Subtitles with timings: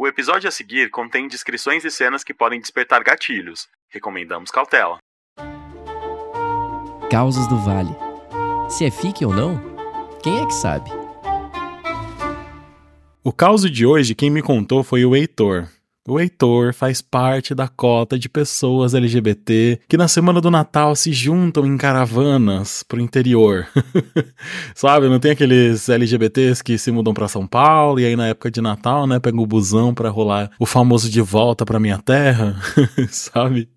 [0.00, 3.66] O episódio a seguir contém descrições e cenas que podem despertar gatilhos.
[3.88, 4.98] Recomendamos cautela.
[7.10, 7.90] Causas do Vale.
[8.70, 9.60] Se é fique ou não,
[10.22, 10.88] quem é que sabe?
[13.24, 15.66] O caos de hoje, quem me contou foi o Heitor.
[16.10, 21.12] O Heitor faz parte da cota de pessoas LGBT que na semana do Natal se
[21.12, 23.66] juntam em caravanas pro interior.
[24.74, 28.50] Sabe, não tem aqueles LGBTs que se mudam para São Paulo e aí na época
[28.50, 32.56] de Natal, né, pegam o busão para rolar o famoso de volta para minha terra,
[33.10, 33.68] sabe?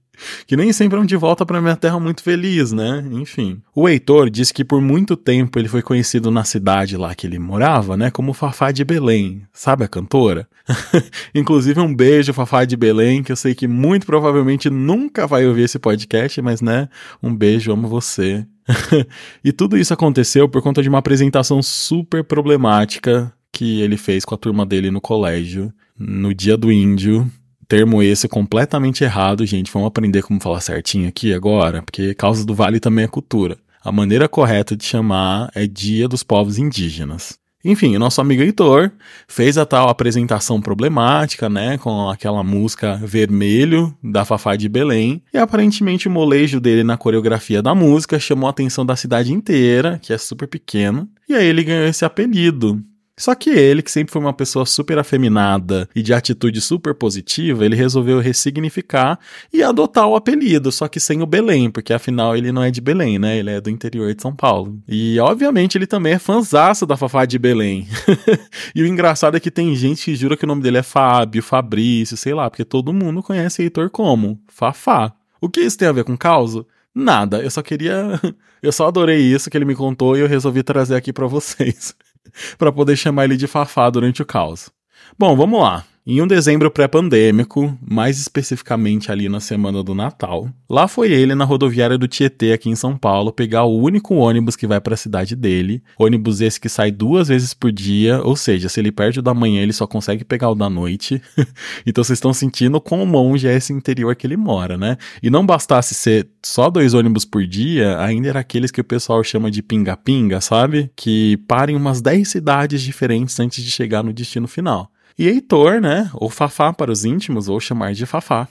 [0.46, 3.04] Que nem sempre é um de volta para minha terra muito feliz, né?
[3.12, 3.62] Enfim.
[3.76, 7.40] O Heitor disse que por muito tempo ele foi conhecido na cidade lá que ele
[7.40, 9.44] morava, né, como Fafá de Belém.
[9.54, 10.48] Sabe a cantora?
[11.34, 15.64] Inclusive um beijo Fafá de Belém, que eu sei que muito provavelmente nunca vai ouvir
[15.64, 16.88] esse podcast, mas né,
[17.22, 18.46] um beijo, amo você.
[19.44, 24.34] e tudo isso aconteceu por conta de uma apresentação super problemática que ele fez com
[24.34, 27.30] a turma dele no colégio, no dia do índio,
[27.72, 29.72] termo esse completamente errado, gente.
[29.72, 33.58] Vamos aprender como falar certinho aqui agora, porque causa do vale também é cultura.
[33.82, 37.40] A maneira correta de chamar é Dia dos Povos Indígenas.
[37.64, 38.92] Enfim, o nosso amigo Heitor
[39.26, 45.38] fez a tal apresentação problemática, né, com aquela música Vermelho da Fafá de Belém, e
[45.38, 50.12] aparentemente o molejo dele na coreografia da música chamou a atenção da cidade inteira, que
[50.12, 52.84] é super pequeno, e aí ele ganhou esse apelido.
[53.22, 57.64] Só que ele, que sempre foi uma pessoa super afeminada e de atitude super positiva,
[57.64, 59.20] ele resolveu ressignificar
[59.54, 62.82] e adotar o apelido, só que sem o Belém, porque afinal ele não é de
[62.82, 63.38] Belém, né?
[63.38, 64.82] Ele é do interior de São Paulo.
[64.88, 67.88] E obviamente ele também é fanzaço da Fafá de Belém.
[68.74, 71.44] e o engraçado é que tem gente que jura que o nome dele é Fábio,
[71.44, 75.14] Fabrício, sei lá, porque todo mundo conhece Heitor como Fafá.
[75.40, 76.66] O que isso tem a ver com causa?
[76.94, 78.20] Nada, eu só queria.
[78.62, 81.96] Eu só adorei isso que ele me contou e eu resolvi trazer aqui para vocês.
[82.58, 84.70] para poder chamar ele de Fafá durante o caos.
[85.18, 85.86] Bom, vamos lá.
[86.14, 91.46] Em um dezembro pré-pandêmico, mais especificamente ali na semana do Natal, lá foi ele na
[91.46, 94.98] rodoviária do Tietê aqui em São Paulo pegar o único ônibus que vai para a
[94.98, 99.20] cidade dele, ônibus esse que sai duas vezes por dia, ou seja, se ele perde
[99.20, 101.22] o da manhã, ele só consegue pegar o da noite.
[101.88, 104.98] então vocês estão sentindo quão longe é esse interior que ele mora, né?
[105.24, 109.24] E não bastasse ser só dois ônibus por dia, ainda era aqueles que o pessoal
[109.24, 110.92] chama de pinga-pinga, sabe?
[110.94, 114.91] Que parem umas 10 cidades diferentes antes de chegar no destino final.
[115.18, 118.48] E Heitor, né, ou Fafá para os íntimos, ou chamar de Fafá.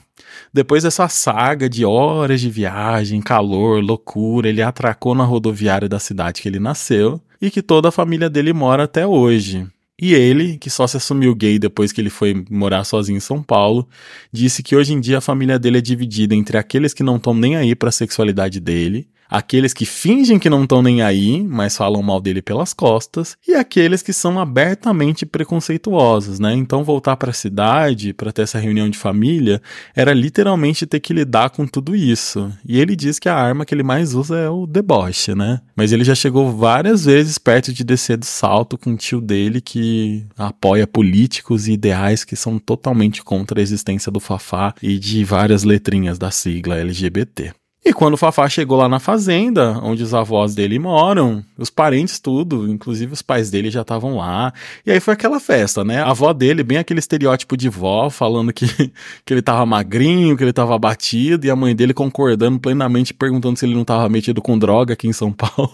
[0.53, 6.41] Depois dessa saga de horas de viagem, calor, loucura, ele atracou na rodoviária da cidade
[6.41, 9.67] que ele nasceu e que toda a família dele mora até hoje.
[10.01, 13.43] E ele, que só se assumiu gay depois que ele foi morar sozinho em São
[13.43, 13.87] Paulo,
[14.31, 17.35] disse que hoje em dia a família dele é dividida entre aqueles que não estão
[17.35, 21.77] nem aí para a sexualidade dele aqueles que fingem que não estão nem aí, mas
[21.77, 26.53] falam mal dele pelas costas, e aqueles que são abertamente preconceituosos, né?
[26.53, 29.61] Então voltar para a cidade para ter essa reunião de família
[29.95, 32.51] era literalmente ter que lidar com tudo isso.
[32.67, 35.61] E ele diz que a arma que ele mais usa é o deboche, né?
[35.75, 39.61] Mas ele já chegou várias vezes perto de descer do salto com o tio dele
[39.61, 45.23] que apoia políticos e ideais que são totalmente contra a existência do Fafá e de
[45.23, 47.53] várias letrinhas da sigla LGBT.
[47.83, 52.19] E quando o Fafá chegou lá na fazenda, onde os avós dele moram, os parentes
[52.19, 54.53] tudo, inclusive os pais dele já estavam lá.
[54.85, 55.99] E aí foi aquela festa, né?
[55.99, 58.67] A avó dele, bem aquele estereótipo de vó, falando que,
[59.25, 63.57] que ele tava magrinho, que ele tava abatido, e a mãe dele concordando plenamente, perguntando
[63.57, 65.73] se ele não tava metido com droga aqui em São Paulo.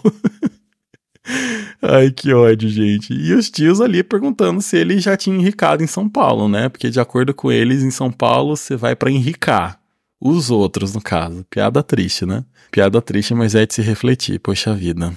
[1.82, 3.12] Ai, que ódio, gente.
[3.12, 6.70] E os tios ali perguntando se ele já tinha enricado em São Paulo, né?
[6.70, 9.77] Porque de acordo com eles, em São Paulo você vai para enricar.
[10.20, 11.44] Os outros, no caso.
[11.48, 12.44] Piada triste, né?
[12.70, 15.12] Piada triste, mas é de se refletir, poxa vida.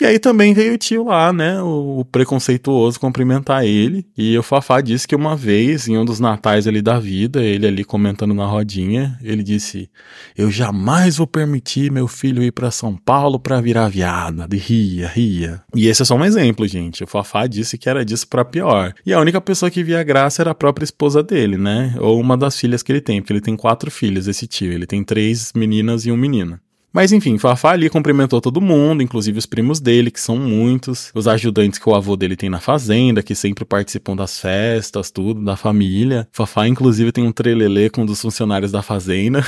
[0.00, 4.06] E aí também veio o tio lá, né, o, preconceituoso cumprimentar ele.
[4.16, 7.66] E o Fafá disse que uma vez, em um dos natais ali da vida, ele
[7.66, 9.90] ali comentando na rodinha, ele disse:
[10.36, 14.48] "Eu jamais vou permitir meu filho ir para São Paulo para virar viada".
[14.48, 15.62] De ria, ria.
[15.74, 17.04] E esse é só um exemplo, gente.
[17.04, 18.94] O Fafá disse que era disso para pior.
[19.04, 21.94] E a única pessoa que via graça era a própria esposa dele, né?
[21.98, 24.72] Ou uma das filhas que ele tem, porque ele tem quatro filhos, esse tio.
[24.72, 26.58] Ele tem três meninas e um menino.
[26.92, 31.28] Mas enfim, Fafá ali cumprimentou todo mundo, inclusive os primos dele, que são muitos, os
[31.28, 35.56] ajudantes que o avô dele tem na fazenda, que sempre participam das festas, tudo, da
[35.56, 36.26] família.
[36.32, 39.44] Fafá, inclusive, tem um trelelê com um dos funcionários da fazenda.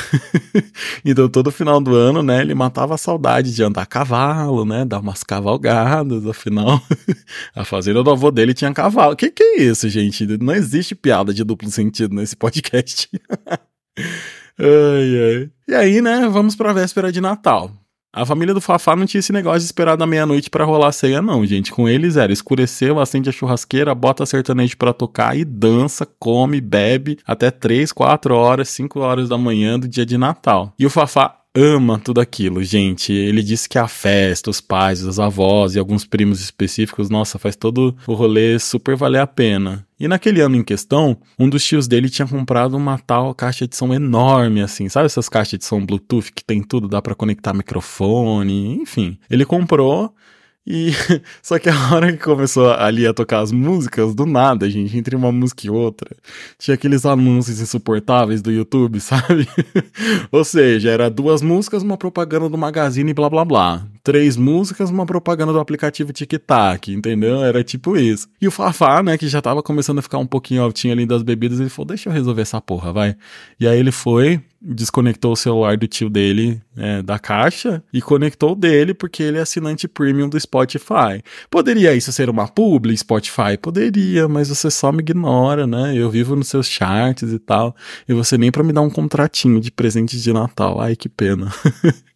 [1.05, 4.85] então, todo final do ano, né, ele matava a saudade de andar a cavalo, né,
[4.85, 6.81] dar umas cavalgadas, afinal,
[7.57, 9.17] a fazenda do avô dele tinha cavalo.
[9.17, 10.27] Que que é isso, gente?
[10.39, 13.09] Não existe piada de duplo sentido nesse podcast.
[14.59, 15.51] Ai, ai.
[15.69, 17.71] E aí, né, vamos pra véspera de Natal.
[18.15, 20.93] A família do Fafá não tinha esse negócio de esperar da meia-noite para rolar a
[20.93, 21.73] ceia, não, gente.
[21.73, 26.61] Com eles era escureceu, acende a churrasqueira, bota a sertanejo para tocar e dança, come,
[26.61, 30.75] bebe até 3, 4 horas, 5 horas da manhã do dia de Natal.
[30.79, 33.13] E o Fafá ama tudo aquilo, gente.
[33.13, 37.57] Ele disse que a festa, os pais, os avós e alguns primos específicos, nossa, faz
[37.57, 39.87] todo o rolê super valer a pena.
[40.01, 43.77] E naquele ano em questão, um dos tios dele tinha comprado uma tal caixa de
[43.77, 47.53] som enorme, assim, sabe essas caixas de som Bluetooth que tem tudo, dá para conectar
[47.53, 49.19] microfone, enfim.
[49.31, 50.13] Ele comprou
[50.67, 50.93] e
[51.43, 55.17] só que a hora que começou ali a tocar as músicas, do nada, gente, entre
[55.17, 56.09] uma música e outra,
[56.59, 59.49] tinha aqueles anúncios insuportáveis do YouTube, sabe?
[60.31, 63.87] Ou seja, era duas músicas, uma propaganda do Magazine blá blá blá.
[64.05, 67.45] Três músicas, uma propaganda do aplicativo TikTok, entendeu?
[67.45, 68.27] Era tipo isso.
[68.41, 71.23] E o Fafá, né, que já tava começando a ficar um pouquinho altinho ali das
[71.23, 73.17] bebidas, ele falou: Deixa eu resolver essa porra, vai.
[73.61, 78.57] E aí ele foi, desconectou o celular do tio dele é, da caixa e conectou
[78.57, 81.23] dele porque ele é assinante premium do Spotify.
[81.49, 83.57] Poderia isso ser uma publi Spotify?
[83.61, 85.97] Poderia, mas você só me ignora, né?
[85.97, 87.75] Eu vivo nos seus charts e tal,
[88.09, 90.81] e você nem para me dar um contratinho de presente de Natal.
[90.81, 91.53] Ai, que pena.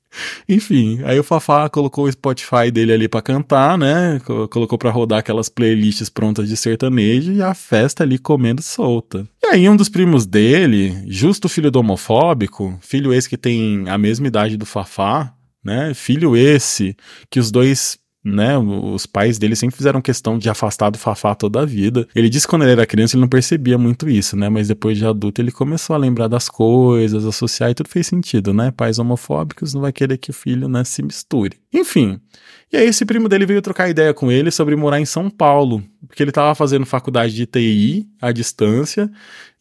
[0.49, 4.21] Enfim, aí o Fafá colocou o Spotify dele ali para cantar, né?
[4.51, 9.27] Colocou para rodar aquelas playlists prontas de sertanejo e a festa ali comendo solta.
[9.43, 13.99] E aí um dos primos dele, justo filho do homofóbico, filho esse que tem a
[13.99, 15.33] mesma idade do Fafá,
[15.65, 15.93] né?
[15.95, 16.97] Filho esse
[17.31, 18.59] que os dois né?
[18.59, 22.09] Os pais dele sempre fizeram questão de afastar do Fafá toda a vida.
[22.15, 24.49] Ele disse que quando ele era criança ele não percebia muito isso, né?
[24.49, 28.53] Mas depois de adulto ele começou a lembrar das coisas, associar e tudo fez sentido,
[28.53, 28.73] né?
[28.73, 31.57] Pais homofóbicos não vai querer que o filho, né, se misture.
[31.77, 32.21] Enfim.
[32.73, 35.85] E aí esse primo dele veio trocar ideia com ele sobre morar em São Paulo,
[36.09, 39.09] porque ele estava fazendo faculdade de TI à distância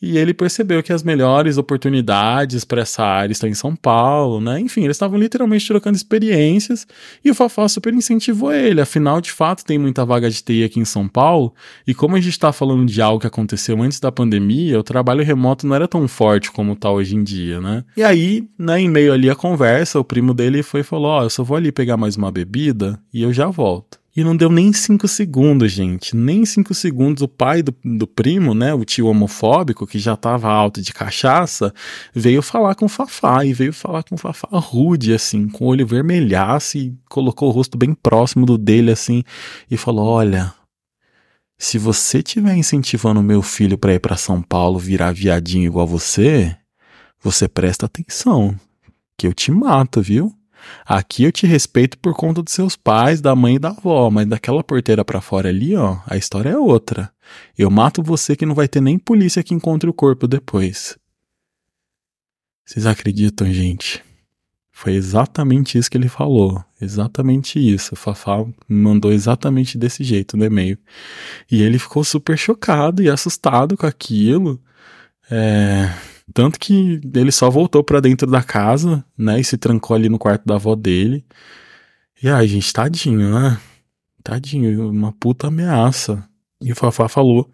[0.01, 4.59] e ele percebeu que as melhores oportunidades para essa área estão em São Paulo, né?
[4.59, 6.85] Enfim, eles estavam literalmente trocando experiências
[7.23, 8.81] e o Fafá super incentivou ele.
[8.81, 11.53] Afinal, de fato, tem muita vaga de TI aqui em São Paulo
[11.87, 15.23] e como a gente está falando de algo que aconteceu antes da pandemia, o trabalho
[15.23, 17.83] remoto não era tão forte como está hoje em dia, né?
[17.95, 21.21] E aí, né, em meio ali a conversa, o primo dele foi e falou: Ó,
[21.21, 23.99] oh, eu só vou ali pegar mais uma bebida e eu já volto.
[24.15, 26.15] E não deu nem cinco segundos, gente.
[26.15, 27.23] Nem cinco segundos.
[27.23, 28.75] O pai do, do primo, né?
[28.75, 31.73] O tio homofóbico, que já tava alto de cachaça,
[32.13, 33.43] veio falar com o Fafá.
[33.43, 37.51] E veio falar com o Fafá rude, assim, com o olho vermelhaço e colocou o
[37.51, 39.23] rosto bem próximo do dele, assim,
[39.69, 40.53] e falou: Olha,
[41.57, 46.55] se você tiver incentivando meu filho para ir para São Paulo virar viadinho igual você,
[47.19, 48.55] você presta atenção,
[49.17, 50.31] que eu te mato, viu?
[50.85, 54.27] Aqui eu te respeito por conta dos seus pais, da mãe e da avó, mas
[54.27, 57.11] daquela porteira para fora ali, ó, a história é outra.
[57.57, 60.97] Eu mato você que não vai ter nem polícia que encontre o corpo depois.
[62.65, 64.03] Vocês acreditam, gente?
[64.71, 66.63] Foi exatamente isso que ele falou.
[66.81, 67.93] Exatamente isso.
[67.93, 70.77] O Fafá mandou exatamente desse jeito no e-mail.
[71.49, 74.61] E ele ficou super chocado e assustado com aquilo.
[75.31, 75.89] É
[76.33, 79.39] tanto que ele só voltou para dentro da casa, né?
[79.39, 81.25] E se trancou ali no quarto da avó dele.
[82.21, 83.59] E ai, gente, tadinho, né?
[84.23, 86.27] Tadinho, uma puta ameaça.
[86.61, 87.49] E o Fafá falou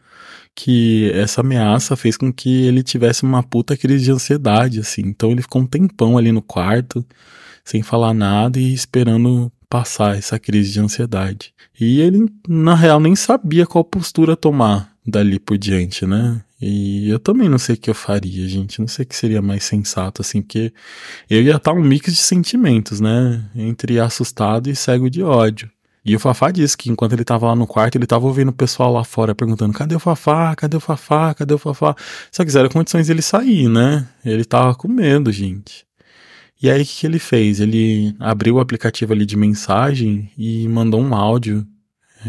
[0.56, 5.02] que essa ameaça fez com que ele tivesse uma puta crise de ansiedade, assim.
[5.02, 7.06] Então ele ficou um tempão ali no quarto,
[7.64, 11.54] sem falar nada e esperando passar essa crise de ansiedade.
[11.80, 16.42] E ele, na real, nem sabia qual postura tomar dali por diante, né?
[16.62, 18.80] E eu também não sei o que eu faria, gente.
[18.80, 20.72] Não sei o que seria mais sensato, assim, porque
[21.30, 23.44] eu ia estar um mix de sentimentos, né?
[23.56, 25.70] Entre assustado e cego de ódio.
[26.04, 28.54] E o Fafá disse que enquanto ele tava lá no quarto, ele tava ouvindo o
[28.54, 30.56] pessoal lá fora perguntando: cadê o Fafá?
[30.56, 31.34] Cadê o Fafá?
[31.34, 31.96] Cadê o Fafá?
[32.32, 34.08] Só que zero condições dele sair, né?
[34.26, 35.86] Ele tava com medo, gente.
[36.62, 37.60] E aí o que ele fez?
[37.60, 41.66] Ele abriu o aplicativo ali de mensagem e mandou um áudio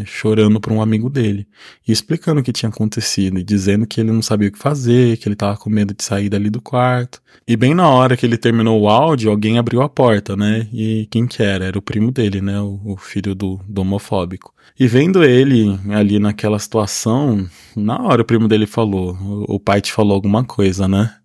[0.05, 1.47] chorando para um amigo dele
[1.87, 5.17] e explicando o que tinha acontecido e dizendo que ele não sabia o que fazer,
[5.17, 7.21] que ele estava com medo de sair dali do quarto.
[7.47, 10.67] E bem na hora que ele terminou o áudio, alguém abriu a porta, né?
[10.73, 11.65] E quem que era?
[11.65, 12.59] Era o primo dele, né?
[12.61, 14.53] O, o filho do, do homofóbico.
[14.79, 19.81] E vendo ele ali naquela situação, na hora o primo dele falou: O, o pai
[19.81, 21.15] te falou alguma coisa, né?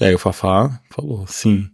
[0.00, 1.68] E aí o Fafá falou: Sim.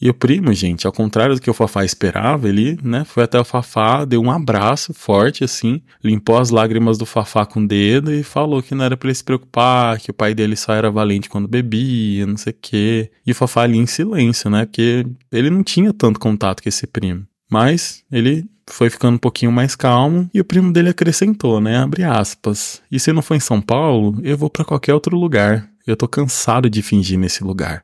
[0.00, 3.38] E o primo, gente, ao contrário do que o Fafá esperava, ele, né, foi até
[3.38, 8.12] o Fafá, deu um abraço forte, assim, limpou as lágrimas do Fafá com o dedo
[8.12, 10.88] e falou que não era pra ele se preocupar, que o pai dele só era
[10.88, 13.10] valente quando bebia, não sei o quê.
[13.26, 16.86] E o Fafá ali em silêncio, né, porque ele não tinha tanto contato com esse
[16.86, 17.26] primo.
[17.50, 22.04] Mas ele foi ficando um pouquinho mais calmo e o primo dele acrescentou, né, abre
[22.04, 22.80] aspas.
[22.88, 25.68] E se não for em São Paulo, eu vou para qualquer outro lugar.
[25.84, 27.82] Eu tô cansado de fingir nesse lugar.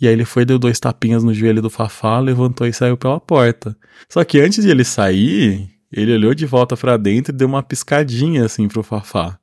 [0.00, 3.18] E aí ele foi, deu dois tapinhas no joelho do Fafá, levantou e saiu pela
[3.18, 3.76] porta.
[4.08, 7.62] Só que antes de ele sair, ele olhou de volta para dentro e deu uma
[7.62, 9.38] piscadinha assim pro Fafá.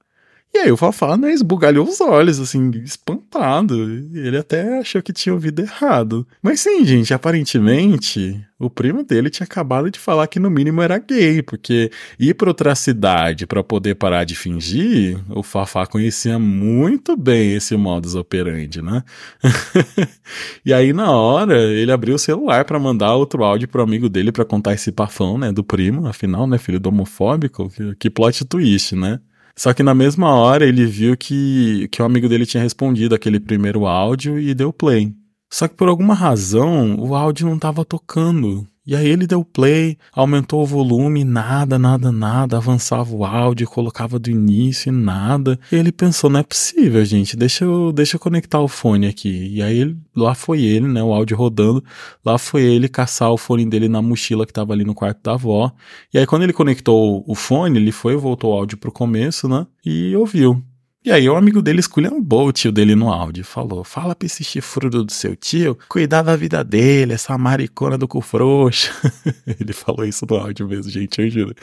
[0.56, 3.76] E aí o Fafá, né, esbugalhou os olhos, assim, espantado.
[4.14, 6.26] Ele até achou que tinha ouvido errado.
[6.42, 10.98] Mas sim, gente, aparentemente, o primo dele tinha acabado de falar que no mínimo era
[10.98, 17.18] gay, porque ir para outra cidade para poder parar de fingir, o Fafá conhecia muito
[17.18, 19.04] bem esse modus operandi, né?
[20.66, 24.32] e aí na hora, ele abriu o celular para mandar outro áudio pro amigo dele
[24.32, 28.46] para contar esse pafão, né, do primo, afinal, né, filho do homofóbico, que, que plot
[28.46, 29.20] twist, né?
[29.58, 33.40] Só que na mesma hora ele viu que, que o amigo dele tinha respondido aquele
[33.40, 35.14] primeiro áudio e deu play.
[35.52, 38.68] Só que por alguma razão o áudio não estava tocando.
[38.88, 44.20] E aí ele deu play, aumentou o volume, nada, nada, nada, avançava o áudio, colocava
[44.20, 45.60] do início, nada.
[45.72, 49.50] E ele pensou, não é possível, gente, deixa eu, deixa eu conectar o fone aqui.
[49.52, 51.84] E aí lá foi ele, né, o áudio rodando,
[52.24, 55.34] lá foi ele caçar o fone dele na mochila que tava ali no quarto da
[55.34, 55.72] avó.
[56.14, 59.66] E aí quando ele conectou o fone, ele foi, voltou o áudio pro começo, né,
[59.84, 60.64] e ouviu.
[61.06, 63.46] E aí o amigo dele esculhambou o tio dele no áudio.
[63.46, 68.08] Falou, fala pra esse chifrudo do seu tio cuidar da vida dele, essa maricona do
[68.08, 68.92] cu frouxo.
[69.46, 71.56] Ele falou isso no áudio mesmo, gente, eu juro.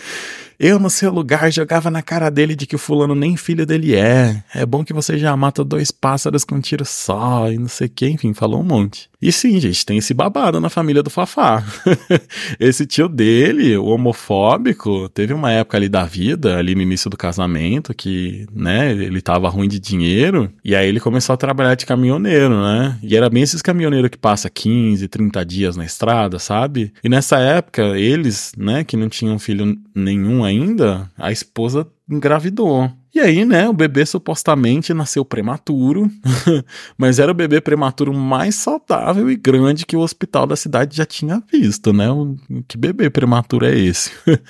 [0.61, 3.96] Eu, no seu lugar, jogava na cara dele de que o fulano nem filho dele
[3.96, 4.44] é.
[4.54, 7.88] É bom que você já mata dois pássaros com um tiro só e não sei
[7.88, 9.11] o que, enfim, falou um monte.
[9.20, 11.64] E sim, gente, tem esse babado na família do Fafá.
[12.58, 17.16] esse tio dele, o homofóbico, teve uma época ali da vida, ali no início do
[17.16, 21.87] casamento, que, né, ele tava ruim de dinheiro, e aí ele começou a trabalhar de
[21.87, 22.99] caminhoneiro, né?
[23.03, 26.93] E era bem esses caminhoneiros que passa 15, 30 dias na estrada, sabe?
[27.03, 32.91] E nessa época, eles, né, que não tinham filho nenhum ainda, a esposa engravidou.
[33.14, 36.11] E aí, né, o bebê supostamente nasceu prematuro,
[36.97, 41.04] mas era o bebê prematuro mais saudável e grande que o hospital da cidade já
[41.04, 42.07] tinha visto, né?
[42.66, 44.11] Que bebê prematuro é esse?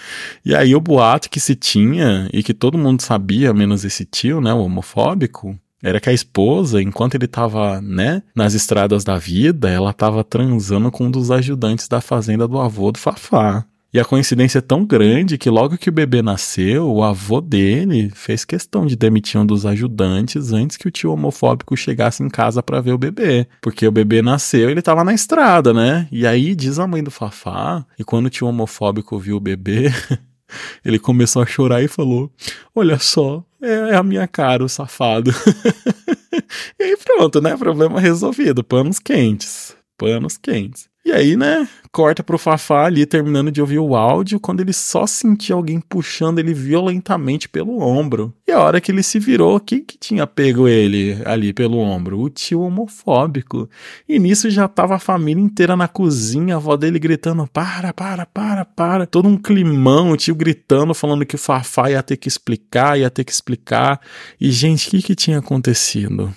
[0.47, 4.41] e aí o boato que se tinha e que todo mundo sabia, menos esse tio,
[4.41, 9.69] né, o homofóbico, era que a esposa, enquanto ele estava, né, nas estradas da vida,
[9.69, 13.67] ela estava transando com um dos ajudantes da fazenda do avô do Fafá.
[13.95, 18.11] E a coincidência é tão grande que logo que o bebê nasceu, o avô dele
[18.15, 22.63] fez questão de demitir um dos ajudantes antes que o tio homofóbico chegasse em casa
[22.63, 23.47] para ver o bebê.
[23.61, 26.09] Porque o bebê nasceu ele tava na estrada, né?
[26.11, 29.93] E aí diz a mãe do Fafá, e quando o tio homofóbico viu o bebê,
[30.83, 32.33] ele começou a chorar e falou:
[32.75, 35.31] Olha só, é, é a minha cara, o safado.
[36.81, 37.59] e aí pronto, né?
[37.59, 38.65] Problema resolvido.
[38.65, 39.77] Panos quentes.
[39.99, 40.92] Panos quentes.
[41.05, 45.05] E aí, né, corta pro Fafá ali terminando de ouvir o áudio, quando ele só
[45.05, 48.33] sentia alguém puxando ele violentamente pelo ombro.
[48.47, 52.21] E a hora que ele se virou, quem que tinha pego ele ali pelo ombro?
[52.21, 53.69] O tio homofóbico.
[54.09, 58.25] E nisso já tava a família inteira na cozinha, a avó dele gritando: para, para,
[58.25, 59.05] para, para.
[59.05, 63.11] Todo um climão, o tio gritando, falando que o Fafá ia ter que explicar, ia
[63.11, 64.01] ter que explicar.
[64.41, 66.33] E, gente, o que que tinha acontecido?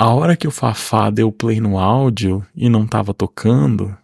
[0.00, 3.98] A hora que o Fafá deu play no áudio e não estava tocando,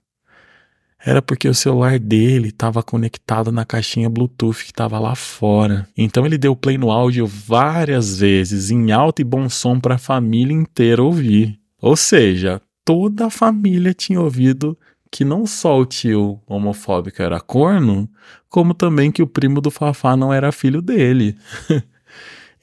[0.98, 5.86] era porque o celular dele estava conectado na caixinha Bluetooth que estava lá fora.
[5.96, 9.98] Então ele deu play no áudio várias vezes, em alto e bom som para a
[9.98, 11.60] família inteira ouvir.
[11.80, 14.76] Ou seja, toda a família tinha ouvido
[15.12, 18.10] que não só o tio homofóbico era corno,
[18.48, 21.36] como também que o primo do Fafá não era filho dele.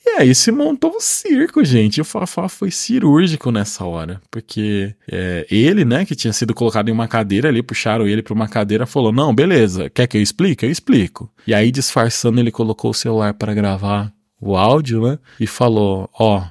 [0.06, 1.98] E aí se montou um circo, gente.
[1.98, 4.22] E o Fafá foi cirúrgico nessa hora.
[4.32, 8.34] Porque é, ele, né, que tinha sido colocado em uma cadeira ali, puxaram ele para
[8.34, 10.66] uma cadeira, falou: Não, beleza, quer que eu explique?
[10.66, 11.32] Eu explico.
[11.46, 15.20] E aí, disfarçando, ele colocou o celular para gravar o áudio, né?
[15.40, 16.44] E falou: Ó, oh,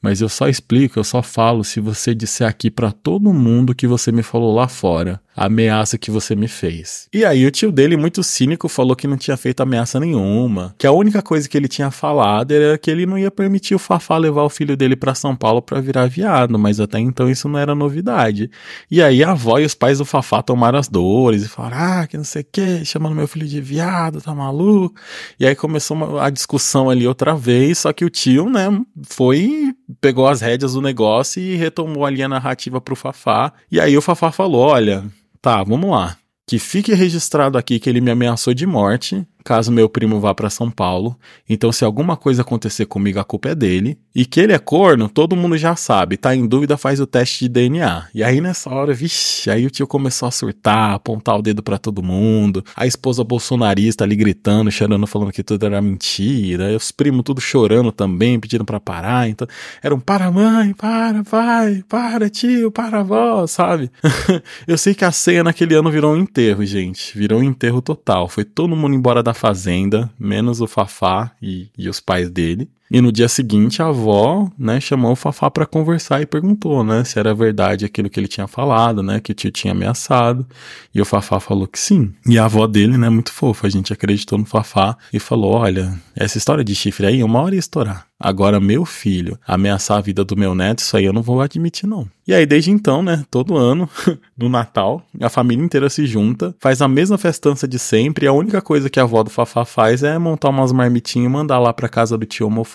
[0.00, 3.86] mas eu só explico, eu só falo se você disser aqui para todo mundo que
[3.86, 7.08] você me falou lá fora ameaça que você me fez.
[7.12, 10.86] E aí o tio dele, muito cínico, falou que não tinha feito ameaça nenhuma, que
[10.86, 14.16] a única coisa que ele tinha falado era que ele não ia permitir o Fafá
[14.16, 17.58] levar o filho dele para São Paulo para virar viado, mas até então isso não
[17.58, 18.50] era novidade.
[18.90, 22.06] E aí a avó e os pais do Fafá tomaram as dores e falaram: "Ah,
[22.06, 24.94] que não sei o que, chamando meu filho de viado, tá maluco?".
[25.38, 28.68] E aí começou a discussão ali outra vez, só que o tio, né,
[29.02, 33.52] foi pegou as rédeas do negócio e retomou ali a narrativa pro Fafá.
[33.70, 35.04] E aí o Fafá falou: "Olha,
[35.44, 36.16] Tá, vamos lá.
[36.48, 40.48] Que fique registrado aqui que ele me ameaçou de morte, caso meu primo vá para
[40.48, 41.16] São Paulo.
[41.48, 43.98] Então, se alguma coisa acontecer comigo, a culpa é dele.
[44.14, 46.16] E que ele é corno, todo mundo já sabe.
[46.16, 48.06] Tá em dúvida, faz o teste de DNA.
[48.14, 51.76] E aí, nessa hora, vixi, aí o tio começou a surtar, apontar o dedo para
[51.76, 52.64] todo mundo.
[52.74, 56.72] A esposa bolsonarista ali gritando, chorando, falando que tudo era mentira.
[56.72, 59.28] E os primos tudo chorando também, pedindo para parar.
[59.28, 59.46] Então,
[59.82, 63.90] era um para mãe, para pai, para tio, para avó, sabe?
[64.66, 67.18] Eu sei que a ceia naquele ano virou um enterro, gente.
[67.18, 68.28] Virou um enterro total.
[68.28, 72.70] Foi todo mundo embora da fazenda, menos o Fafá e, e os pais dele.
[72.90, 77.02] E no dia seguinte a avó, né, chamou o Fafá para conversar e perguntou, né,
[77.02, 80.46] se era verdade aquilo que ele tinha falado, né, que o tio tinha ameaçado.
[80.94, 82.12] E o Fafá falou que sim.
[82.26, 85.98] E a avó dele, né, muito fofa, a gente acreditou no Fafá e falou: "Olha,
[86.14, 88.06] essa história de chifre aí, uma hora ia estourar.
[88.18, 91.86] Agora, meu filho, ameaçar a vida do meu neto, isso aí eu não vou admitir,
[91.86, 92.08] não.
[92.26, 93.88] E aí, desde então, né, todo ano,
[94.38, 98.32] no Natal, a família inteira se junta, faz a mesma festança de sempre, e a
[98.32, 101.72] única coisa que a avó do Fafá faz é montar umas marmitinhas e mandar lá
[101.72, 102.73] pra casa do tio homofóbico.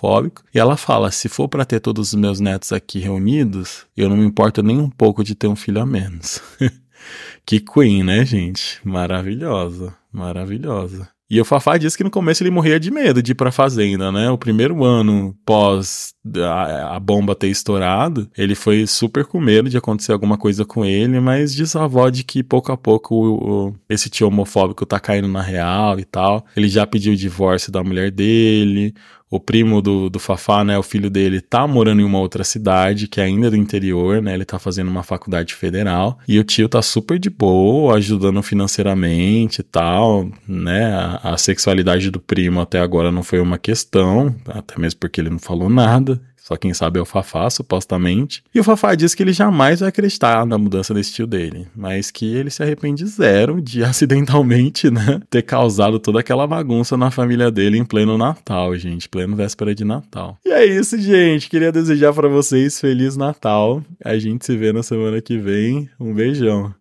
[0.54, 4.18] E ela fala: se for para ter todos os meus netos aqui reunidos, eu não
[4.18, 6.42] me importo nem um pouco de ter um filho a menos.
[7.46, 8.80] que queen, né, gente?
[8.84, 11.10] Maravilhosa, maravilhosa.
[11.30, 14.12] E o Fafá disse que no começo ele morria de medo de ir pra fazenda,
[14.12, 14.32] né?
[14.32, 19.78] O primeiro ano pós a, a, bomba ter estourado, ele foi super com medo de
[19.78, 23.68] acontecer alguma coisa com ele, mas diz a avó de que pouco a pouco o,
[23.68, 26.44] o, esse tio homofóbico tá caindo na real e tal.
[26.58, 28.96] Ele já pediu o divórcio da mulher dele,
[29.30, 33.08] o primo do, do Fafá, né, o filho dele, tá morando em uma outra cidade,
[33.08, 36.68] que é ainda do interior, né, ele tá fazendo uma faculdade federal, e o tio
[36.68, 42.80] tá super de boa, ajudando financeiramente e tal, né, a, a sexualidade do primo até
[42.80, 46.20] agora não foi uma questão, até mesmo porque ele não falou nada,
[46.50, 48.44] só quem sabe é o Fafá, supostamente.
[48.56, 52.10] E o Fafá diz que ele jamais vai acreditar na mudança desse tio dele, mas
[52.10, 57.52] que ele se arrepende zero de acidentalmente, né, ter causado toda aquela bagunça na família
[57.52, 60.40] dele em pleno Natal, gente, pleno véspera de Natal.
[60.44, 61.52] E é isso, gente.
[61.52, 63.84] Queria desejar para vocês feliz Natal.
[64.04, 65.88] A gente se vê na semana que vem.
[66.00, 66.74] Um beijão.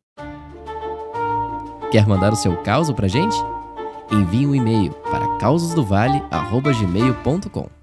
[1.91, 3.37] Quer mandar o seu caos pra gente?
[4.11, 7.78] Envie um e-mail para causosdovale@gmail.com.